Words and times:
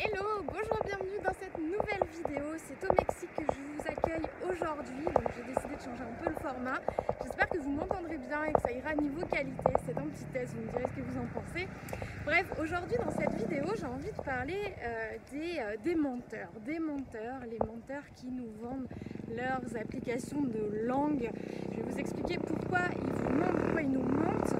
Hello, 0.00 0.42
bonjour, 0.46 0.78
bienvenue 0.84 1.18
dans 1.24 1.32
cette 1.40 1.58
nouvelle 1.58 2.06
vidéo. 2.14 2.44
C'est 2.56 2.88
au 2.88 2.92
Mexique 2.92 3.34
que 3.36 3.42
je 3.42 3.58
vous 3.58 3.82
accueille 3.84 4.26
aujourd'hui. 4.44 5.04
J'ai 5.36 5.42
décidé 5.42 5.74
de 5.74 5.80
changer 5.82 6.02
un 6.02 6.22
peu 6.22 6.30
le 6.30 6.36
format. 6.36 6.78
J'espère 7.24 7.48
que 7.48 7.58
vous 7.58 7.70
m'entendrez 7.70 8.18
bien 8.18 8.44
et 8.44 8.52
que 8.52 8.60
ça 8.60 8.70
ira 8.70 8.94
niveau 8.94 9.26
qualité. 9.26 9.72
C'est 9.84 9.98
un 9.98 10.06
petit 10.06 10.24
test, 10.32 10.54
vous 10.54 10.62
me 10.62 10.70
direz 10.70 10.84
ce 10.84 11.00
que 11.00 11.04
vous 11.04 11.18
en 11.18 11.26
pensez. 11.34 11.66
Bref, 12.24 12.46
aujourd'hui 12.60 12.96
dans 13.04 13.10
cette 13.10 13.34
vidéo, 13.34 13.66
j'ai 13.76 13.86
envie 13.86 14.12
de 14.12 14.22
parler 14.22 14.74
euh, 14.82 15.16
des, 15.32 15.58
euh, 15.58 15.76
des 15.82 15.94
menteurs. 15.96 16.50
Des 16.64 16.78
menteurs, 16.78 17.40
les 17.50 17.58
menteurs 17.58 18.04
qui 18.14 18.26
nous 18.26 18.50
vendent 18.62 18.86
leurs 19.34 19.76
applications 19.80 20.42
de 20.42 20.86
langue. 20.86 21.28
Je 21.72 21.76
vais 21.76 21.82
vous 21.82 21.98
expliquer 21.98 22.38
pourquoi 22.38 22.80
ils 22.94 23.12
vous 23.12 23.34
mentent, 23.34 23.58
pourquoi 23.58 23.82
ils 23.82 23.90
nous 23.90 24.02
mentent 24.02 24.54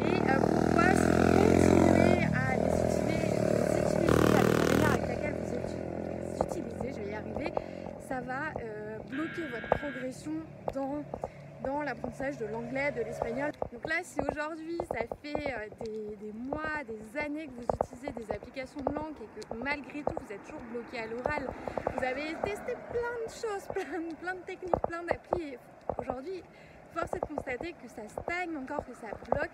et 0.00 0.30
euh, 0.30 0.38
pourquoi 0.38 0.92
si 0.94 1.10
vous 1.10 1.26
continuez 1.42 2.24
à 2.36 2.54
les 2.54 2.74
utiliser, 2.84 3.34
les 3.34 3.80
utiliser 3.80 4.06
de 4.06 4.32
la 4.32 4.42
manière 4.42 4.92
avec 4.92 5.08
laquelle 5.08 5.34
vous 5.42 5.56
les 5.56 6.46
utilisez, 6.46 6.92
je 6.92 7.00
vais 7.02 7.10
y 7.10 7.14
arriver, 7.14 7.52
ça 8.08 8.20
va 8.20 8.52
votre 9.42 9.68
progression 9.68 10.32
dans, 10.74 11.04
dans 11.64 11.82
l'apprentissage 11.82 12.38
de 12.38 12.46
l'anglais, 12.46 12.92
de 12.92 13.02
l'espagnol. 13.02 13.50
Donc 13.72 13.88
là, 13.88 13.96
si 14.02 14.20
aujourd'hui 14.20 14.78
ça 14.88 15.00
fait 15.22 15.52
euh, 15.52 15.68
des, 15.84 16.16
des 16.16 16.32
mois, 16.32 16.82
des 16.86 17.20
années 17.20 17.46
que 17.46 17.52
vous 17.52 17.66
utilisez 17.82 18.12
des 18.12 18.32
applications 18.34 18.80
de 18.80 18.92
langue 18.94 19.14
et 19.22 19.40
que 19.40 19.54
malgré 19.62 20.02
tout 20.02 20.14
vous 20.20 20.32
êtes 20.32 20.42
toujours 20.44 20.60
bloqué 20.72 20.98
à 20.98 21.06
l'oral, 21.06 21.48
vous 21.96 22.04
avez 22.04 22.34
testé 22.44 22.74
plein 22.90 23.16
de 23.26 23.30
choses, 23.30 23.66
plein, 23.74 24.14
plein 24.20 24.34
de 24.34 24.44
techniques, 24.46 24.80
plein 24.88 25.02
d'applis 25.02 25.56
aujourd'hui 25.98 26.42
force 26.96 27.12
est 27.12 27.20
de 27.20 27.34
constater 27.34 27.74
que 27.74 27.88
ça 27.88 28.08
stagne 28.08 28.56
encore, 28.56 28.82
que 28.86 28.94
ça 28.94 29.08
bloque, 29.30 29.52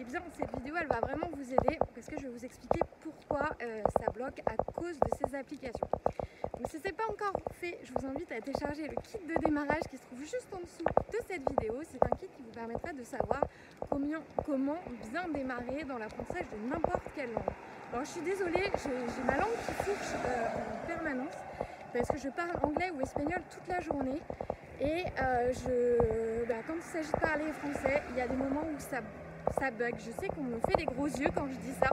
et 0.00 0.04
bien 0.04 0.20
cette 0.36 0.52
vidéo 0.56 0.74
elle 0.80 0.88
va 0.88 1.00
vraiment 1.00 1.28
vous 1.32 1.52
aider 1.52 1.78
parce 1.94 2.06
que 2.06 2.16
je 2.18 2.24
vais 2.24 2.30
vous 2.30 2.44
expliquer 2.44 2.80
pourquoi 3.00 3.50
euh, 3.62 3.82
ça 4.00 4.10
bloque 4.10 4.40
à 4.46 4.56
cause 4.72 4.98
de 4.98 5.10
ces 5.18 5.36
applications. 5.36 5.88
Donc 6.58 6.68
si 6.68 6.80
ce 6.80 6.84
n'est 6.84 6.92
pas 6.92 7.06
encore 7.08 7.34
fait, 7.52 7.78
je 7.84 7.92
vous 7.92 8.06
invite 8.06 8.32
à 8.32 8.40
télécharger 8.40 8.88
le 8.88 8.96
kit 9.02 9.18
de 9.24 9.34
démarrage 9.40 9.82
qui 9.88 9.98
se 9.98 10.02
trouve 10.02 10.20
juste 10.20 10.48
en 10.52 10.60
dessous 10.60 10.84
de 11.12 11.18
cette 11.28 11.48
vidéo. 11.48 11.80
C'est 11.84 12.02
un 12.02 12.16
kit 12.16 12.28
qui 12.36 12.42
vous 12.42 12.50
permettra 12.50 12.92
de 12.92 13.04
savoir 13.04 13.40
comment 13.88 14.78
bien 15.10 15.28
démarrer 15.28 15.84
dans 15.84 15.98
l'apprentissage 15.98 16.46
de 16.50 16.68
n'importe 16.68 17.06
quelle 17.14 17.32
langue. 17.32 17.54
Alors 17.92 18.04
je 18.04 18.10
suis 18.10 18.22
désolée, 18.22 18.70
j'ai 18.82 19.22
ma 19.24 19.36
langue 19.36 19.56
qui 19.64 19.72
fourche 19.84 20.14
euh, 20.26 20.46
en 20.56 20.86
permanence 20.86 21.36
parce 21.92 22.08
que 22.08 22.18
je 22.18 22.28
parle 22.30 22.50
anglais 22.62 22.90
ou 22.96 23.00
espagnol 23.00 23.42
toute 23.50 23.68
la 23.68 23.80
journée 23.80 24.20
et 24.80 25.04
euh, 25.20 25.52
je, 25.52 26.48
bah, 26.48 26.54
quand 26.66 26.74
il 26.74 26.82
s'agit 26.82 27.12
de 27.12 27.20
parler 27.20 27.44
français, 27.52 28.02
il 28.10 28.16
y 28.16 28.20
a 28.22 28.26
des 28.26 28.36
moments 28.36 28.62
où 28.62 28.78
ça, 28.78 29.00
ça 29.58 29.70
bug. 29.70 29.94
Je 29.98 30.10
sais 30.10 30.28
qu'on 30.28 30.42
me 30.42 30.58
fait 30.68 30.76
des 30.76 30.86
gros 30.86 31.06
yeux 31.06 31.28
quand 31.34 31.46
je 31.48 31.56
dis 31.56 31.76
ça, 31.78 31.90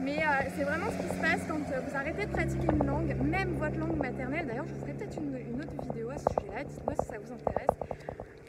mais 0.00 0.18
euh, 0.18 0.50
c'est 0.56 0.64
vraiment 0.64 0.90
ce 0.90 0.96
qui 0.96 1.08
se 1.08 1.20
passe 1.20 1.40
quand 1.48 1.58
vous 1.58 1.96
arrêtez 1.96 2.26
de 2.26 2.32
pratiquer 2.32 2.66
une 2.72 2.84
langue, 2.84 3.14
même 3.22 3.54
votre 3.54 3.78
langue 3.78 3.96
maternelle. 3.96 4.46
D'ailleurs, 4.46 4.66
je 4.66 4.74
vous 4.74 4.80
ferai 4.80 4.94
peut-être 4.94 5.16
une, 5.16 5.60
autre 5.60 5.82
vidéo 5.82 6.10
à 6.10 6.18
ce 6.18 6.24
sujet-là. 6.34 6.64
Dites-moi 6.64 6.94
si 7.00 7.06
ça 7.06 7.18
vous 7.18 7.32
intéresse. 7.32 7.76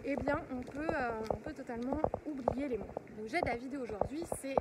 Eh 0.03 0.15
bien, 0.15 0.39
on 0.51 0.61
peut, 0.61 0.89
euh, 0.89 1.11
on 1.31 1.37
peut 1.37 1.53
totalement 1.53 2.01
oublier 2.25 2.69
les 2.69 2.77
mots. 2.77 2.87
L'objet 3.19 3.39
de 3.41 3.47
la 3.47 3.57
vidéo 3.57 3.81
aujourd'hui, 3.81 4.23
c'est 4.41 4.55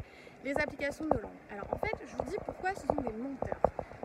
les 0.44 0.52
applications 0.52 1.06
de 1.06 1.16
langue. 1.18 1.40
Alors, 1.50 1.66
en 1.72 1.78
fait, 1.78 1.96
je 2.04 2.14
vous 2.14 2.30
dis 2.30 2.36
pourquoi 2.44 2.74
ce 2.74 2.86
sont 2.86 3.00
des 3.00 3.16
menteurs. 3.16 3.60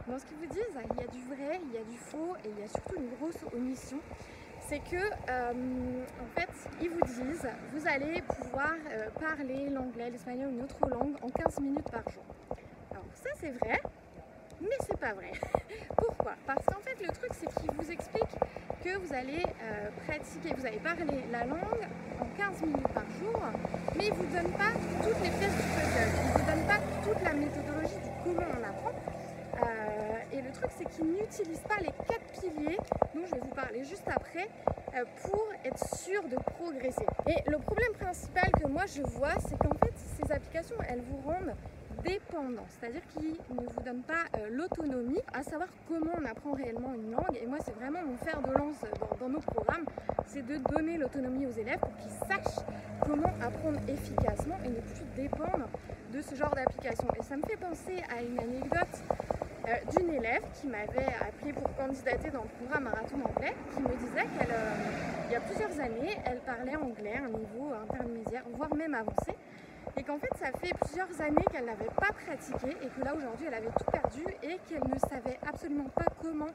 Dans 0.08 0.18
ce 0.18 0.26
qu'ils 0.26 0.38
vous 0.38 0.54
disent, 0.54 0.78
il 0.92 1.02
y 1.02 1.04
a 1.04 1.08
du 1.08 1.22
vrai, 1.28 1.60
il 1.62 1.74
y 1.74 1.78
a 1.78 1.84
du 1.84 1.98
faux 1.98 2.36
et 2.46 2.50
il 2.50 2.60
y 2.62 2.64
a 2.64 2.68
surtout 2.68 2.96
une 2.96 3.10
grosse 3.18 3.44
omission 3.54 4.00
c'est 4.74 4.98
que 4.98 5.04
euh, 5.30 5.54
en 6.20 6.40
fait 6.40 6.50
ils 6.82 6.90
vous 6.90 7.02
disent 7.06 7.48
vous 7.74 7.88
allez 7.88 8.24
pouvoir 8.24 8.74
euh, 8.92 9.08
parler 9.20 9.70
l'anglais, 9.70 10.10
l'espagnol 10.10 10.48
ou 10.48 10.52
une 10.52 10.64
autre 10.64 10.80
langue 10.90 11.16
en 11.22 11.30
15 11.30 11.60
minutes 11.60 11.92
par 11.92 12.02
jour. 12.10 12.24
Alors 12.90 13.06
ça 13.14 13.30
c'est 13.40 13.52
vrai, 13.52 13.80
mais 14.60 14.78
c'est 14.88 14.98
pas 14.98 15.14
vrai. 15.14 15.32
Pourquoi? 15.98 16.34
Parce 16.48 16.66
qu'en 16.66 16.80
fait 16.80 17.00
le 17.06 17.10
truc 17.10 17.32
c'est 17.34 17.54
qu'ils 17.62 17.72
vous 17.72 17.92
expliquent 17.92 18.40
que 18.84 18.98
vous 18.98 19.14
allez 19.14 19.44
euh, 19.44 19.90
pratiquer, 20.08 20.56
vous 20.58 20.66
allez 20.66 20.80
parler 20.80 21.22
la 21.32 21.46
langue 21.46 21.88
en 22.20 22.26
15 22.36 22.62
minutes 22.64 22.94
par 22.96 23.06
jour, 23.20 23.40
mais 23.96 24.08
ils 24.08 24.14
vous 24.14 24.26
donnent 24.26 24.58
pas 24.58 24.74
toutes 25.04 25.22
les 25.22 25.30
pièces 25.30 25.56
du 25.56 25.70
puzzle, 25.70 26.10
ils 26.26 26.32
vous 26.32 26.52
donnent 26.52 26.68
pas 26.68 26.80
toute 27.04 27.24
la 27.24 27.34
méthodologie 27.34 28.02
du 28.02 28.10
comment 28.24 28.48
on 28.60 28.64
apprend. 28.64 29.13
Truc 30.54 30.72
c'est 30.78 30.86
qu'ils 30.86 31.06
n'utilisent 31.06 31.68
pas 31.68 31.80
les 31.80 31.92
quatre 32.08 32.26
piliers 32.40 32.78
dont 33.14 33.26
je 33.26 33.36
vais 33.36 33.42
vous 33.42 33.56
parler 33.56 33.84
juste 33.84 34.08
après 34.08 34.48
euh, 34.96 35.04
pour 35.24 35.46
être 35.66 35.96
sûr 35.98 36.22
de 36.24 36.36
progresser. 36.36 37.06
Et 37.28 37.50
le 37.50 37.58
problème 37.58 37.94
principal 38.00 38.50
que 38.52 38.68
moi 38.68 38.86
je 38.86 39.02
vois, 39.02 39.34
c'est 39.48 39.58
qu'en 39.58 39.76
fait 39.78 39.94
ces 40.18 40.32
applications, 40.32 40.76
elles 40.88 41.02
vous 41.02 41.28
rendent 41.28 41.54
dépendant, 42.04 42.66
c'est-à-dire 42.68 43.02
qu'ils 43.14 43.38
ne 43.56 43.66
vous 43.68 43.82
donnent 43.86 44.04
pas 44.04 44.26
euh, 44.38 44.50
l'autonomie 44.52 45.22
à 45.34 45.44
savoir 45.44 45.70
comment 45.88 46.12
on 46.20 46.26
apprend 46.26 46.54
réellement 46.54 46.94
une 46.94 47.12
langue. 47.12 47.38
Et 47.42 47.46
moi, 47.46 47.60
c'est 47.64 47.76
vraiment 47.76 48.00
mon 48.04 48.18
fer 48.18 48.42
de 48.42 48.52
lance 48.52 48.76
dans, 49.00 49.26
dans 49.26 49.30
nos 49.30 49.40
programmes, 49.40 49.86
c'est 50.28 50.46
de 50.46 50.58
donner 50.58 50.98
l'autonomie 50.98 51.46
aux 51.46 51.52
élèves 51.52 51.80
pour 51.80 51.96
qu'ils 51.98 52.12
sachent 52.28 52.66
comment 53.06 53.32
apprendre 53.42 53.80
efficacement 53.88 54.58
et 54.66 54.70
ne 54.70 54.82
plus 54.82 55.06
dépendre 55.16 55.68
de 56.14 56.22
ce 56.22 56.36
genre 56.36 56.54
d'application. 56.54 57.08
Et 57.20 57.24
ça 57.24 57.38
me 57.38 57.44
fait 57.44 57.58
penser 57.58 58.04
à 58.16 58.22
une 58.22 58.40
anecdote 58.40 59.02
d'une 59.96 60.10
élève 60.10 60.44
qui 60.54 60.68
m'avait 60.68 61.14
appelé 61.22 61.54
pour 61.54 61.74
candidater 61.76 62.30
dans 62.32 62.44
le 62.44 62.50
programme 62.60 62.84
Marathon 62.84 63.18
anglais, 63.24 63.54
qui 63.74 63.82
me 63.82 63.90
disait 63.90 64.28
qu'elle, 64.38 64.52
euh, 64.52 65.30
il 65.30 65.34
y 65.34 65.36
a 65.36 65.40
plusieurs 65.40 65.80
années, 65.80 66.18
elle 66.26 66.40
parlait 66.40 66.76
anglais 66.76 67.16
à 67.16 67.26
un 67.26 67.30
niveau 67.30 67.72
intermédiaire, 67.74 68.44
voire 68.56 68.74
même 68.76 68.94
avancé, 68.94 69.34
et 69.98 70.04
qu'en 70.04 70.18
fait 70.18 70.32
ça 70.40 70.52
fait 70.60 70.74
plusieurs 70.82 71.22
années 71.22 71.46
qu'elle 71.52 71.66
n'avait 71.66 71.94
pas 71.96 72.12
pratiqué 72.26 72.76
et 72.82 72.88
que 72.88 73.06
là 73.06 73.14
aujourd'hui 73.16 73.46
elle 73.48 73.54
avait 73.54 73.68
tout 73.68 73.92
perdu 73.92 74.24
et 74.42 74.60
qu'elle 74.68 74.88
ne 74.90 75.00
savait 75.00 75.40
absolument 75.48 75.90
pas 75.96 76.06
comment 76.22 76.52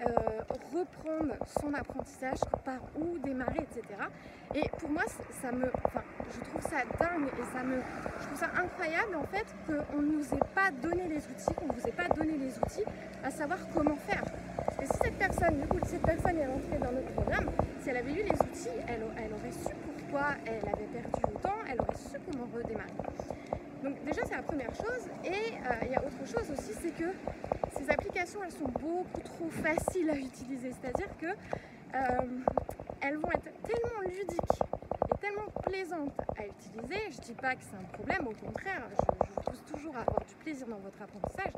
euh, 0.00 0.42
reprendre 0.74 1.34
son 1.60 1.72
apprentissage, 1.74 2.38
par 2.64 2.80
où 2.98 3.18
démarrer, 3.18 3.60
etc. 3.60 3.82
Et 4.54 4.68
pour 4.78 4.90
moi, 4.90 5.02
ça 5.42 5.52
me, 5.52 5.70
enfin, 5.84 6.02
je 6.30 6.40
trouve 6.50 6.62
ça 6.62 6.84
dingue 6.98 7.28
et 7.28 7.56
ça 7.56 7.62
me, 7.62 7.76
je 8.20 8.26
trouve 8.26 8.38
ça 8.38 8.50
incroyable 8.56 9.16
en 9.16 9.24
fait 9.24 9.46
qu'on 9.66 10.02
ne 10.02 10.12
nous 10.12 10.34
ait 10.34 10.48
pas 10.54 10.70
donné 10.70 11.08
les 11.08 11.18
outils, 11.18 11.54
qu'on 11.54 11.66
ne 11.66 11.72
vous 11.72 11.88
ait 11.88 11.92
pas 11.92 12.08
donné 12.08 12.36
les 12.36 12.58
outils 12.58 12.84
à 13.24 13.30
savoir 13.30 13.58
comment 13.74 13.96
faire. 13.96 14.24
Et 14.82 14.86
si 14.86 14.92
cette 15.02 15.18
personne, 15.18 15.60
du 15.60 15.66
coup, 15.66 15.78
cette 15.84 16.02
personne 16.02 16.38
est 16.38 16.46
rentrée 16.46 16.78
dans 16.78 16.92
notre 16.92 17.12
programme, 17.12 17.50
si 17.80 17.90
elle 17.90 17.96
avait 17.96 18.12
eu 18.12 18.22
les 18.22 18.32
outils, 18.32 18.76
elle, 18.88 19.02
aurait 19.32 19.52
su 19.52 19.74
pourquoi 19.84 20.34
elle 20.44 20.68
avait 20.68 20.88
perdu 20.92 21.22
autant, 21.34 21.54
elle 21.70 21.80
aurait 21.80 21.96
su 21.96 22.18
comment 22.30 22.46
redémarrer. 22.54 22.92
Donc 23.82 24.02
déjà 24.04 24.22
c'est 24.24 24.36
la 24.36 24.42
première 24.42 24.74
chose 24.74 25.08
et 25.24 25.28
euh, 25.30 25.84
il 25.84 25.92
y 25.92 25.94
a 25.94 26.02
autre 26.02 26.26
chose 26.26 26.50
aussi 26.50 26.72
c'est 26.82 26.90
que 26.90 27.10
elles 28.18 28.52
sont 28.52 28.68
beaucoup 28.80 29.20
trop 29.20 29.50
faciles 29.50 30.10
à 30.10 30.16
utiliser. 30.16 30.72
C'est-à-dire 30.72 31.16
que 31.18 31.26
euh, 31.26 32.40
elles 33.00 33.16
vont 33.16 33.30
être 33.30 33.50
tellement 33.62 34.00
ludiques 34.06 34.62
et 35.12 35.18
tellement 35.18 35.48
plaisantes 35.62 36.18
à 36.36 36.46
utiliser. 36.46 37.10
Je 37.10 37.20
dis 37.20 37.34
pas 37.34 37.54
que 37.54 37.62
c'est 37.62 37.76
un 37.76 37.88
problème 37.92 38.26
au 38.26 38.34
contraire 38.34 38.82
je, 38.90 39.26
je 39.26 39.32
vous 39.32 39.40
pousse 39.42 39.62
toujours 39.70 39.96
à 39.96 40.00
avoir 40.00 40.24
du 40.24 40.34
plaisir 40.36 40.66
dans 40.66 40.78
votre 40.78 41.00
apprentissage. 41.02 41.52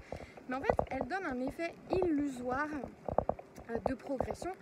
Mais 0.49 0.57
en 0.57 0.61
fait 0.61 0.77
elles 0.91 1.07
donnent 1.07 1.27
un 1.27 1.41
effet 1.41 1.75
illusoire 1.91 2.69
euh, 3.71 3.79
de 3.89 3.95
progression 3.95 4.53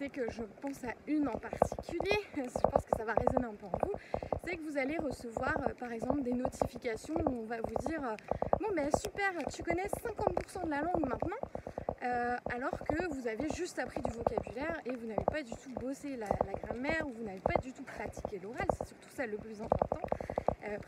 c'est 0.00 0.08
que 0.08 0.30
je 0.30 0.42
pense 0.62 0.82
à 0.84 0.94
une 1.06 1.28
en 1.28 1.38
particulier, 1.38 2.16
je 2.34 2.40
pense 2.42 2.84
que 2.86 2.96
ça 2.96 3.04
va 3.04 3.12
résonner 3.12 3.44
un 3.44 3.54
peu 3.54 3.66
en 3.66 3.86
vous, 3.86 3.92
c'est 4.44 4.56
que 4.56 4.62
vous 4.62 4.78
allez 4.78 4.96
recevoir 4.96 5.54
euh, 5.68 5.74
par 5.78 5.92
exemple 5.92 6.22
des 6.22 6.32
notifications 6.32 7.14
où 7.26 7.42
on 7.42 7.44
va 7.44 7.58
vous 7.58 7.86
dire 7.86 8.02
euh, 8.02 8.16
bon 8.60 8.68
ben 8.74 8.88
super, 8.98 9.30
tu 9.54 9.62
connais 9.62 9.84
50% 9.84 10.64
de 10.64 10.70
la 10.70 10.80
langue 10.80 11.06
maintenant, 11.06 11.36
euh, 12.02 12.36
alors 12.50 12.78
que 12.88 13.08
vous 13.12 13.28
avez 13.28 13.50
juste 13.50 13.78
appris 13.78 14.00
du 14.00 14.10
vocabulaire 14.12 14.80
et 14.86 14.96
vous 14.96 15.06
n'avez 15.06 15.24
pas 15.30 15.42
du 15.42 15.52
tout 15.52 15.72
bossé 15.78 16.16
la, 16.16 16.28
grammaire 16.64 17.06
ou 17.06 17.12
vous 17.12 17.24
n'avez 17.24 17.40
pas 17.40 17.60
du 17.60 17.70
tout 17.74 17.84
pratiqué 17.84 18.38
l'oral, 18.38 18.66
c'est 18.78 18.88
surtout 18.88 19.10
ça 19.14 19.26
le 19.26 19.36
plus 19.36 19.60
important, 19.60 20.00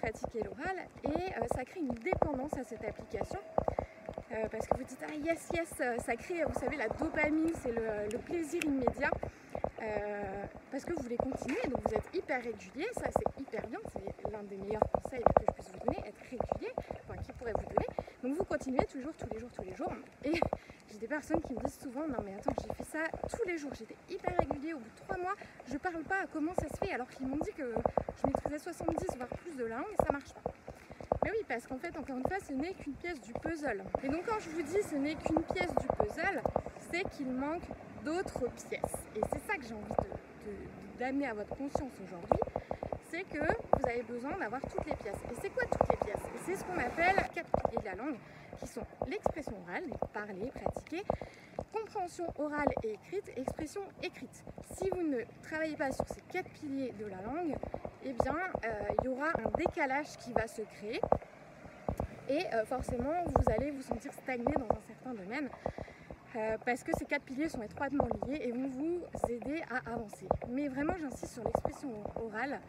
pratiquer 0.00 0.43
l'oral 0.43 0.77
et 1.05 1.33
ça 1.55 1.65
crée 1.65 1.81
une 1.81 1.94
dépendance 1.94 2.56
à 2.56 2.65
cette 2.65 2.84
application. 2.84 3.39
Euh, 4.32 4.48
parce 4.50 4.66
que 4.66 4.78
vous 4.78 4.84
dites 4.84 5.04
ah 5.06 5.15
yes 5.15 5.48
yes 5.53 5.69
ça 6.06 6.16
crée 6.16 6.43
vous 6.44 6.58
savez 6.58 6.76
la 6.76 6.88
dopamine 6.88 7.52
c'est 7.62 7.73
le, 7.73 8.19
plaisir 8.19 8.64
immédiat. 8.64 9.11
Euh, 9.82 10.44
parce 10.70 10.84
que 10.84 10.94
vous 10.94 11.02
voulez 11.02 11.19
continuer 11.19 11.61
donc 11.69 11.81
vous 11.87 11.94
êtes 11.94 12.08
hyper 12.14 12.43
régulier 12.43 12.87
ça 12.94 13.11
c'est 13.14 13.40
hyper 13.43 13.67
bien 13.67 13.81
c'est 13.93 14.31
l'un 14.31 14.43
des 14.44 14.56
meilleurs 14.56 14.88
conseils 14.93 15.23
que 15.23 15.44
je 15.46 15.52
puisse 15.52 15.69
vous 15.73 15.81
donner 15.84 15.99
être 16.08 16.20
régulier 16.23 16.73
enfin 17.05 17.20
qui 17.20 17.32
pourrait 17.32 17.52
vous 17.52 17.75
donner. 17.75 17.87
Donc 18.23 18.37
vous 18.38 18.44
continuez 18.44 18.87
toujours 18.87 19.12
tous 19.19 19.29
les 19.34 19.40
jours 19.40 19.50
tous 19.55 19.62
les 19.64 19.75
jours. 19.75 19.93
Et 20.25 20.32
j'ai 20.90 20.99
des 20.99 21.08
personnes 21.08 21.43
qui 21.43 21.52
me 21.52 21.58
disent 21.61 21.79
souvent 21.82 22.06
non 22.06 22.23
mais 22.25 22.34
attends 22.34 22.55
j'ai 22.62 22.75
fait 22.75 22.90
ça 22.90 23.05
tous 23.29 23.46
les 23.46 23.58
jours 23.58 23.73
j'étais 23.75 23.96
hyper 24.08 24.34
régulier 24.38 24.73
au 24.73 24.79
bout 24.79 24.90
de 24.90 25.05
trois 25.05 25.19
mois 25.19 25.34
je 25.70 25.76
parle 25.76 26.02
pas 26.05 26.25
comment 26.32 26.55
ça 26.55 26.69
se 26.69 26.87
fait 26.87 26.94
alors 26.94 27.08
qu'ils 27.08 27.26
m'ont 27.26 27.37
dit 27.44 27.52
que 27.52 27.75
je 28.23 28.26
maîtrisais 28.26 28.58
70 28.58 29.17
voire 29.17 29.29
plus 29.29 29.56
de 29.56 29.64
langue 29.64 29.84
et 29.93 30.05
ça 30.06 30.12
marche 30.12 30.32
pas 30.32 30.51
mais 31.24 31.30
oui, 31.30 31.44
parce 31.48 31.66
qu'en 31.66 31.78
fait, 31.78 31.96
encore 31.96 32.16
une 32.16 32.26
fois, 32.26 32.38
ce 32.46 32.52
n'est 32.52 32.74
qu'une 32.74 32.94
pièce 32.94 33.20
du 33.20 33.32
puzzle. 33.34 33.82
Et 34.02 34.08
donc, 34.08 34.24
quand 34.26 34.38
je 34.40 34.50
vous 34.50 34.62
dis 34.62 34.82
ce 34.82 34.96
n'est 34.96 35.14
qu'une 35.14 35.42
pièce 35.54 35.74
du 35.74 35.86
puzzle, 35.98 36.42
c'est 36.90 37.08
qu'il 37.10 37.30
manque 37.30 37.62
d'autres 38.04 38.48
pièces. 38.69 38.96
Et 39.16 39.20
c'est 39.32 39.46
ça 39.46 39.56
que 39.56 39.64
j'ai 39.64 39.74
envie 39.74 40.12
d'amener 40.98 41.28
à 41.28 41.34
votre 41.34 41.54
conscience 41.56 41.92
aujourd'hui, 42.04 42.40
c'est 43.10 43.24
que 43.24 43.38
vous 43.38 43.88
avez 43.88 44.02
besoin 44.02 44.36
d'avoir 44.38 44.60
toutes 44.62 44.86
les 44.86 44.96
pièces. 44.96 45.19
Et 45.30 45.34
c'est 45.40 45.50
quoi 45.50 45.64
toutes 45.64 45.88
les 45.88 45.96
pièces? 45.96 46.22
C'est 46.44 46.56
ce 46.56 46.64
qu'on 46.64 46.78
appelle 46.78 47.16
quatre 47.34 47.50
piliers 47.50 47.82
de 47.82 47.84
la 47.84 47.94
langue, 47.94 48.16
qui 48.58 48.66
sont 48.66 48.82
l'expression 49.06 49.54
orale, 49.66 49.84
parler, 50.12 50.50
pratiquer, 50.54 51.02
compréhension 51.72 52.26
orale 52.38 52.69
et 52.82 52.94
écrite, 52.94 53.30
expression 53.36 53.82
écrite. 54.02 54.44
Si 54.76 54.88
vous 54.90 55.02
ne 55.02 55.19
travaillez 55.42 55.76
pas 55.76 55.92
sur 55.92 56.06
ces 56.08 56.20
quatre 56.32 56.48
piliers 56.50 56.92
de 56.98 57.06
la 57.06 57.20
langue, 57.22 57.56
eh 58.04 58.12
bien, 58.12 58.37
euh, 58.64 58.69
il 59.00 59.04
y 59.04 59.08
aura 59.08 59.28
un 59.28 59.50
décalage 59.56 60.16
qui 60.19 60.32
va 60.32 60.46
se 60.46 60.62
créer 60.62 61.00
et 62.28 62.44
euh, 62.54 62.64
forcément, 62.64 63.25
vous 63.26 63.52
allez 63.52 63.70
vous 63.70 63.82
sentir 63.82 64.12
stagné 64.12 64.52
dans 64.54 64.75
un 64.76 64.81
certain 64.87 65.14
domaine. 65.14 65.49
Euh, 66.34 66.56
parce 66.64 66.82
que 66.82 66.93
ces 66.99 67.04
quatre 67.04 67.25
piliers 67.25 67.50
sont 67.50 67.62
étroitement 67.62 68.08
liés 68.26 68.40
et 68.40 68.52
vont 68.52 68.69
vous 68.69 69.02
aider 69.28 69.62
à 69.70 69.93
avancer. 69.93 70.26
Mais 70.49 70.66
vraiment, 70.69 70.94
j'insiste 70.99 71.34
sur 71.34 71.44
l'expression 71.44 71.90
orale. 72.16 72.60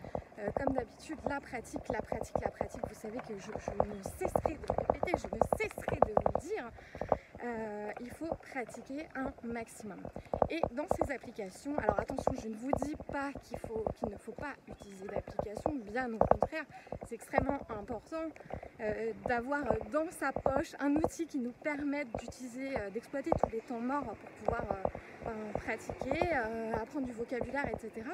Comme 0.57 0.73
d'habitude, 0.73 1.17
la 1.29 1.39
pratique, 1.39 1.87
la 1.89 2.01
pratique, 2.01 2.35
la 2.41 2.51
pratique. 2.51 2.81
Vous 2.89 2.99
savez 2.99 3.19
que 3.19 3.39
je, 3.39 3.51
ne 3.51 4.03
cesserai 4.03 4.55
de 4.55 4.65
le 4.67 4.73
répéter, 4.77 5.17
je 5.17 5.27
ne 5.27 5.39
cesserai 5.57 5.95
de 5.95 6.11
vous 6.11 6.49
dire. 6.49 6.69
Euh, 7.43 7.91
il 7.99 8.09
faut 8.11 8.33
pratiquer 8.51 9.07
un 9.15 9.31
maximum. 9.45 9.99
Et 10.49 10.61
dans 10.71 10.87
ces 10.95 11.11
applications, 11.11 11.77
alors 11.77 11.99
attention, 11.99 12.31
je 12.41 12.47
ne 12.47 12.55
vous 12.55 12.71
dis 12.83 12.95
pas 13.11 13.31
qu'il 13.43 13.57
faut, 13.59 13.83
qu'il 13.95 14.09
ne 14.09 14.17
faut 14.17 14.31
pas 14.31 14.53
utiliser 14.67 15.05
d'application, 15.07 15.75
bien 15.91 16.13
au 16.13 16.19
contraire, 16.19 16.63
c'est 17.07 17.15
extrêmement 17.15 17.59
important 17.69 18.29
d'avoir 19.27 19.63
dans 19.91 20.09
sa 20.11 20.31
poche 20.31 20.73
un 20.79 20.95
outil 20.95 21.25
qui 21.25 21.39
nous 21.39 21.53
permette 21.63 22.07
d'utiliser, 22.17 22.75
d'exploiter 22.93 23.31
tous 23.41 23.49
les 23.49 23.61
temps 23.61 23.79
morts 23.79 24.15
pour 24.15 24.29
pouvoir 24.43 24.65
pratiquer, 25.53 26.33
apprendre 26.73 27.05
du 27.05 27.13
vocabulaire, 27.13 27.67
etc. 27.69 28.05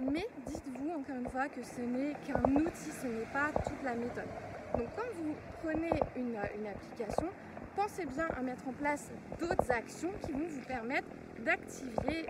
Mais 0.00 0.26
dites-vous 0.46 0.90
encore 0.90 1.16
une 1.16 1.28
fois 1.28 1.48
que 1.48 1.62
ce 1.62 1.80
n'est 1.80 2.14
qu'un 2.26 2.42
outil, 2.56 2.90
ce 2.90 3.06
n'est 3.06 3.26
pas 3.32 3.50
toute 3.64 3.82
la 3.82 3.94
méthode. 3.94 4.28
Donc 4.76 4.88
quand 4.96 5.02
vous 5.14 5.34
prenez 5.62 5.90
une, 6.16 6.36
application, 6.66 7.28
pensez 7.74 8.06
bien 8.06 8.26
à 8.36 8.40
mettre 8.42 8.66
en 8.68 8.72
place 8.72 9.10
d'autres 9.38 9.70
actions 9.70 10.10
qui 10.24 10.32
vont 10.32 10.46
vous 10.46 10.62
permettre 10.62 11.08
d'activer, 11.44 12.26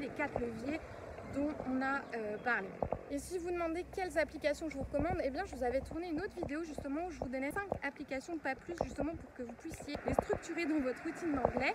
les 0.00 0.08
quatre 0.16 0.40
leviers 0.40 0.80
dont 1.34 1.52
on 1.68 1.82
a 1.82 2.00
euh, 2.16 2.38
parlé. 2.38 2.68
Et 3.10 3.18
si 3.18 3.38
vous 3.38 3.50
demandez 3.50 3.84
quelles 3.94 4.16
applications 4.18 4.70
je 4.70 4.76
vous 4.76 4.84
recommande, 4.84 5.20
eh 5.22 5.30
bien 5.30 5.44
je 5.44 5.54
vous 5.54 5.64
avais 5.64 5.80
tourné 5.80 6.08
une 6.08 6.20
autre 6.20 6.34
vidéo 6.36 6.62
justement 6.64 7.06
où 7.06 7.10
je 7.10 7.18
vous 7.18 7.28
donnais 7.28 7.50
5 7.50 7.62
applications, 7.82 8.38
pas 8.38 8.54
plus, 8.54 8.74
justement 8.84 9.12
pour 9.14 9.32
que 9.34 9.42
vous 9.42 9.52
puissiez 9.54 9.96
les 10.06 10.14
structurer 10.14 10.64
dans 10.64 10.80
votre 10.80 11.02
routine 11.02 11.32
d'anglais 11.34 11.74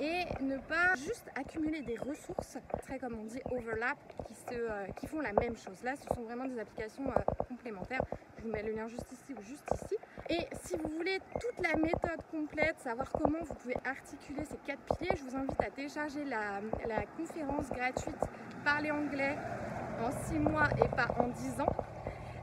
et 0.00 0.24
ne 0.42 0.58
pas 0.58 0.94
juste 0.96 1.26
accumuler 1.34 1.82
des 1.82 1.96
ressources, 1.96 2.58
très 2.82 2.98
comme 2.98 3.18
on 3.20 3.24
dit 3.24 3.40
overlap, 3.50 3.96
qui, 4.26 4.34
se, 4.34 4.54
euh, 4.54 4.86
qui 4.96 5.06
font 5.06 5.20
la 5.20 5.32
même 5.32 5.56
chose. 5.56 5.82
Là, 5.82 5.94
ce 5.96 6.14
sont 6.14 6.22
vraiment 6.22 6.46
des 6.46 6.58
applications 6.58 7.06
euh, 7.08 7.44
complémentaires. 7.48 8.02
Je 8.38 8.42
vous 8.42 8.50
mets 8.50 8.62
le 8.62 8.72
lien 8.72 8.88
juste 8.88 9.10
ici 9.12 9.34
ou 9.38 9.42
juste 9.42 9.68
ici. 9.74 9.96
Et 10.28 10.46
si 10.62 10.76
vous 10.76 10.88
voulez 10.96 11.18
toute 11.40 11.66
la 11.66 11.76
méthode 11.76 12.20
complète, 12.30 12.78
savoir 12.80 13.10
comment 13.12 13.42
vous 13.42 13.54
pouvez 13.54 13.76
articuler 13.84 14.44
ces 14.44 14.56
quatre 14.66 14.82
piliers, 14.96 15.16
je 15.16 15.24
vous 15.24 15.36
invite 15.36 15.60
à 15.60 15.70
télécharger 15.70 16.24
la, 16.24 16.60
la 16.88 17.04
conférence 17.16 17.70
gratuite 17.70 18.16
Parler 18.64 18.90
anglais 18.90 19.36
en 20.00 20.10
6 20.10 20.38
mois 20.38 20.68
et 20.82 20.88
pas 20.96 21.08
en 21.18 21.28
10 21.28 21.60
ans. 21.60 21.76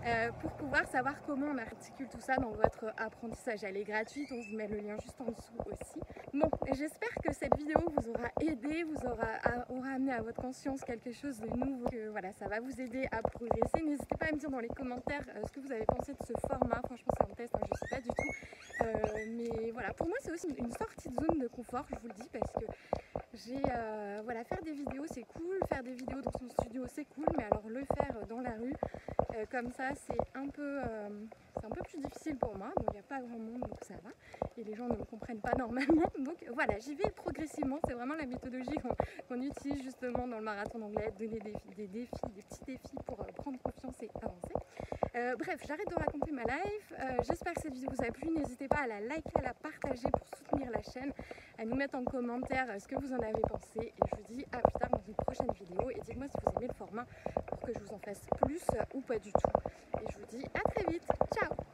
Euh, 0.04 0.32
pour 0.42 0.52
pouvoir 0.54 0.88
savoir 0.88 1.14
comment 1.28 1.48
on 1.54 1.58
articule 1.60 2.08
tout 2.08 2.20
ça 2.20 2.36
dans 2.36 2.50
votre 2.50 2.92
apprentissage. 2.98 3.64
Elle 3.64 3.78
est 3.78 3.84
gratuite, 3.84 4.28
on 4.32 4.42
vous 4.42 4.56
met 4.56 4.68
le 4.68 4.78
lien 4.78 4.98
juste 5.00 5.22
en 5.22 5.26
dessous 5.26 5.54
aussi. 5.68 6.00
Bon, 6.34 6.50
j'espère 6.74 7.14
que 7.24 7.32
cette 7.34 7.56
vidéo 7.56 7.78
vous 7.96 8.10
aura 8.10 8.30
aidé, 8.40 8.84
vous 8.84 9.06
aura, 9.06 9.28
aura 9.70 9.90
amené 9.90 10.14
à 10.14 10.22
votre 10.24 10.42
conscience 10.42 10.82
quelque 10.82 11.12
chose 11.12 11.40
de 11.40 11.48
nouveau, 11.50 11.86
que 11.86 12.10
voilà, 12.10 12.34
ça 12.34 12.48
va 12.48 12.60
vous 12.60 12.82
aider 12.82 13.08
à 13.12 13.22
progresser. 13.22 13.84
N'hésitez 13.84 14.18
pas 14.18 14.28
à 14.28 14.32
me 14.32 14.40
dire 14.40 14.50
dans 14.50 14.60
les 14.60 14.70
commentaires 14.70 15.26
euh, 15.36 15.42
ce 15.46 15.52
que 15.52 15.60
vous 15.60 15.72
avez 15.72 15.86
pensé 15.86 16.14
de 16.14 16.26
ce 16.26 16.34
format. 16.48 16.82
Franchement, 16.84 17.14
c'est 17.18 17.32
un 17.32 17.36
test, 17.36 17.56
hein, 17.56 17.60
je 17.64 17.72
ne 17.72 17.78
sais 17.78 17.96
pas 17.96 18.02
du 18.02 18.10
tout. 18.10 18.84
Euh, 18.84 19.26
mais 19.38 19.72
voilà, 19.72 19.94
pour 19.94 20.08
moi, 20.08 20.18
c'est 20.22 20.32
aussi 20.32 20.48
une 20.58 20.72
sortie 20.72 21.10
de 21.10 21.16
zone 21.16 21.40
de 21.40 21.48
confort, 21.48 21.86
je 21.92 21.96
vous 22.00 22.08
le 22.08 22.14
dis, 22.16 22.30
parce 22.34 22.52
que 22.54 22.66
j'ai 23.34 23.62
voilà 24.26 24.44
faire 24.44 24.62
des 24.62 24.74
vidéos 24.74 25.06
c'est 25.10 25.24
cool 25.24 25.58
faire 25.70 25.82
des 25.82 25.94
vidéos 25.94 26.22
dans 26.22 26.32
son 26.34 26.50
studio 26.50 26.84
c'est 26.94 27.06
cool 27.06 27.26
mais 27.38 27.46
alors 27.46 27.64
le 27.66 27.82
faire 27.96 28.28
dans 28.28 28.42
la 28.42 28.52
rue 28.52 28.74
comme 29.50 29.72
ça, 29.72 29.91
c'est 29.96 30.38
un, 30.38 30.48
peu, 30.48 30.80
euh, 30.80 31.10
un 31.64 31.70
peu 31.70 31.82
plus 31.84 32.00
difficile 32.00 32.36
pour 32.38 32.56
moi. 32.58 32.68
Donc, 32.78 32.88
il 32.90 32.94
n'y 32.94 33.00
a 33.00 33.04
pas 33.04 33.20
grand 33.20 33.38
monde, 33.38 33.62
donc 33.62 33.84
ça 33.84 33.96
va. 34.04 34.10
Et 34.58 34.64
les 34.64 34.76
gens 34.76 34.88
ne 34.88 34.96
me 34.96 35.04
comprennent 35.04 35.40
pas 35.40 35.54
normalement. 35.58 36.04
Donc, 36.20 36.46
voilà, 36.54 36.78
j'y 36.80 36.96
vais 36.96 37.10
progressivement. 37.12 37.80
C'est 37.88 37.94
vraiment 37.94 38.16
la 38.16 38.26
méthodologie 38.26 38.78
qu'on 39.28 39.42
utilise 39.42 39.82
justement 39.84 40.28
dans 40.28 40.38
le 40.38 40.44
marathon 40.44 40.80
d'anglais. 40.80 41.12
Donner 41.18 41.40
des, 41.40 41.88
défis, 41.88 42.12
des 42.36 42.42
petits 42.44 42.64
défis 42.66 42.98
pour 43.06 43.22
euh, 43.22 43.26
prendre 43.36 43.58
confiance 43.60 43.96
et 44.02 44.10
avancer. 44.22 45.36
bref, 45.38 45.62
j'arrête 45.68 45.90
de 45.90 45.96
raconter 45.96 46.32
ma 46.32 46.44
life. 46.44 46.94
J'espère 47.28 47.54
que 47.54 47.62
cette 47.62 47.74
vidéo 47.74 47.90
vous 47.98 48.06
a 48.06 48.12
plu. 48.12 48.30
N'hésitez 48.30 48.68
pas 48.68 48.82
à 48.84 48.88
la 48.88 49.00
liker, 49.00 49.40
à 49.40 49.42
la 49.42 49.54
partager 49.54 50.10
pour 50.10 50.28
soutenir 50.38 50.70
la 50.72 50.82
chaîne, 50.84 51.12
à 51.58 51.66
nous 51.66 51.76
mettre 51.76 51.96
en 51.96 52.04
commentaire 52.04 52.68
ce 52.80 52.88
que 52.88 52.96
vous 52.96 53.12
en 53.14 53.20
avez 53.20 53.42
pensé. 53.48 53.80
Et 53.80 53.94
je 54.10 54.16
vous 54.16 54.36
dis 54.36 54.46
à 54.52 54.60
plus 54.60 54.80
tard 54.80 54.90
dans 54.90 55.04
une 55.08 55.16
prochaine 55.16 55.52
vidéo. 55.54 55.90
Et 55.90 56.02
dites-moi 56.02 56.28
si 56.28 56.38
vous 56.46 56.52
aimez 56.58 56.68
le 56.68 56.74
format 56.74 57.06
pour 57.48 57.60
que 57.62 57.74
je 57.74 57.80
vous 57.80 57.94
en 57.94 58.00
fasse 58.00 58.22
plus 58.42 58.66
ou 58.94 59.02
pas 59.02 59.20
du 59.20 59.32
tout. 59.32 59.61
Et 60.02 60.08
je 60.12 60.18
vous 60.18 60.26
dis 60.26 60.46
à 60.56 60.62
très 60.72 60.92
vite. 60.92 61.04
Ciao 61.36 61.71